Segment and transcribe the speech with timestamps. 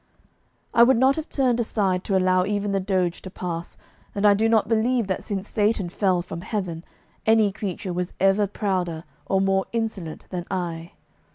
[0.73, 3.77] I would not have turned aside to allow even the Doge to pass,
[4.15, 6.83] and I do not believe that since Satan fell from heaven,
[7.27, 10.93] any creature was ever prouder or more insolent than I.